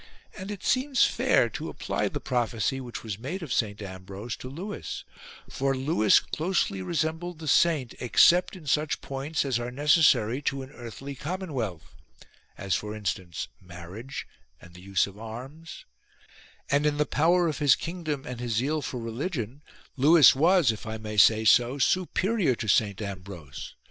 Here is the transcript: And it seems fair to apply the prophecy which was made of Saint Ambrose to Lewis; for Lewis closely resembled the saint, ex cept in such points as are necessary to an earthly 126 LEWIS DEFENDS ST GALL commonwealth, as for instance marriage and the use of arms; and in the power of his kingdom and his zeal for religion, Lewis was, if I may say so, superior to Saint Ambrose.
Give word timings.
And 0.35 0.49
it 0.49 0.63
seems 0.63 1.03
fair 1.03 1.47
to 1.51 1.69
apply 1.69 2.07
the 2.07 2.19
prophecy 2.19 2.81
which 2.81 3.03
was 3.03 3.19
made 3.19 3.43
of 3.43 3.53
Saint 3.53 3.83
Ambrose 3.83 4.35
to 4.37 4.49
Lewis; 4.49 5.03
for 5.47 5.77
Lewis 5.77 6.19
closely 6.19 6.81
resembled 6.81 7.37
the 7.37 7.47
saint, 7.47 7.93
ex 7.99 8.23
cept 8.23 8.55
in 8.55 8.65
such 8.65 9.01
points 9.01 9.45
as 9.45 9.59
are 9.59 9.69
necessary 9.69 10.41
to 10.41 10.63
an 10.63 10.71
earthly 10.71 11.13
126 11.13 11.55
LEWIS 11.55 11.83
DEFENDS 11.83 12.03
ST 12.23 12.25
GALL 12.25 12.57
commonwealth, 12.57 12.57
as 12.57 12.73
for 12.73 12.95
instance 12.95 13.47
marriage 13.61 14.27
and 14.59 14.73
the 14.73 14.81
use 14.81 15.05
of 15.05 15.19
arms; 15.19 15.85
and 16.71 16.87
in 16.87 16.97
the 16.97 17.05
power 17.05 17.47
of 17.47 17.59
his 17.59 17.75
kingdom 17.75 18.25
and 18.25 18.39
his 18.39 18.53
zeal 18.53 18.81
for 18.81 18.99
religion, 18.99 19.61
Lewis 19.97 20.33
was, 20.35 20.71
if 20.71 20.87
I 20.87 20.97
may 20.97 21.15
say 21.17 21.45
so, 21.45 21.77
superior 21.77 22.55
to 22.55 22.67
Saint 22.67 23.03
Ambrose. 23.03 23.75